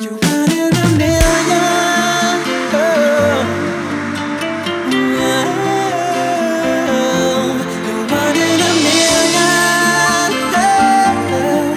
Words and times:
You're 0.00 0.12
one 0.12 0.50
in 0.50 0.72
a 0.72 0.88
million. 0.96 2.38
Oh. 2.72 3.42
One 8.08 8.36
in 8.36 8.60
a 8.60 8.72
million. 8.86 10.32
Oh. 10.56 11.76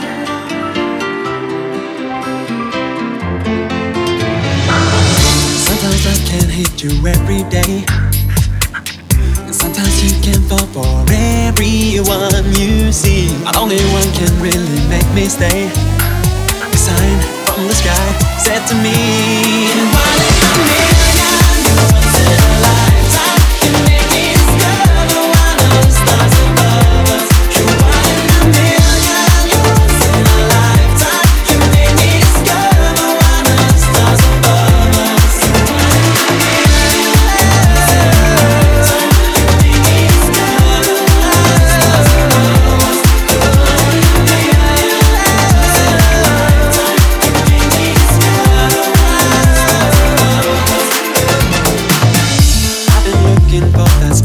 Sometimes 5.58 6.04
I 6.08 6.16
can 6.30 6.48
hate 6.50 6.84
you 6.84 6.92
every 7.06 7.44
day. 7.50 7.84
Sometimes 9.52 9.96
you 10.04 10.12
can 10.22 10.42
fall 10.48 10.68
for 10.68 11.06
everyone 11.12 12.54
you 12.54 12.92
see. 12.94 13.28
But 13.44 13.56
only 13.58 13.82
one 13.92 14.10
can 14.14 14.32
really 14.42 14.80
make 14.90 15.10
me 15.14 15.28
stay 15.28 15.95
said 18.46 18.68
to 18.68 18.76
me 18.76 19.55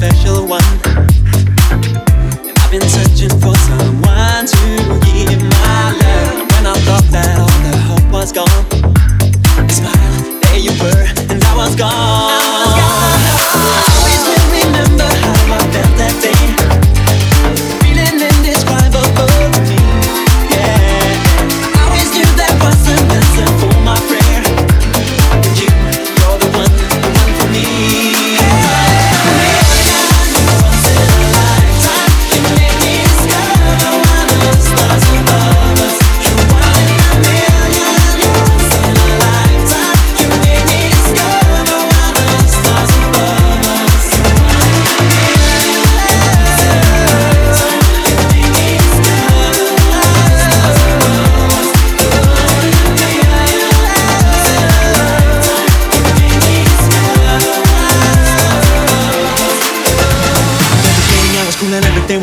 special 0.00 0.46
one. 0.46 0.59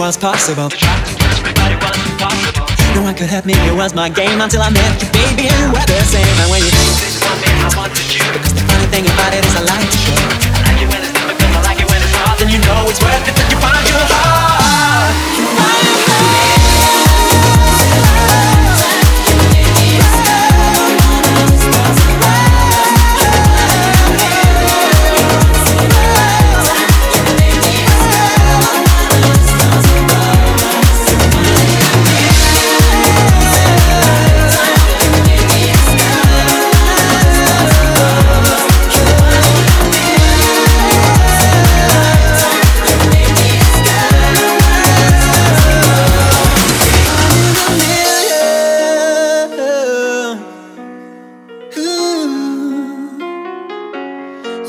was 0.07 0.15
possible. 0.15 0.69
No 2.95 3.01
one 3.03 3.13
could 3.13 3.27
help 3.27 3.45
me, 3.45 3.53
it 3.67 3.75
was 3.75 3.93
my 3.93 4.07
game 4.07 4.39
until 4.39 4.61
I 4.61 4.69
met 4.69 5.03
you, 5.03 5.09
baby, 5.11 5.49
and 5.51 5.73
we're 5.73 5.83
the 5.83 5.99
same. 6.07 6.23
And 6.39 6.49
when 6.49 6.63
you 6.63 7.06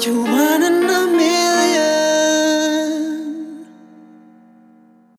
You 0.01 0.23
wanna 0.23 0.78